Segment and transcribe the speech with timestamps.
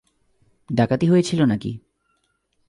[0.69, 1.71] ডাকাতি হয়েছিল নাকি?